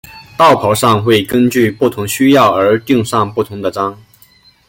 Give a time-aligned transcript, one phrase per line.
[0.35, 3.95] 道袍上会根据不同需要而钉上不同的章。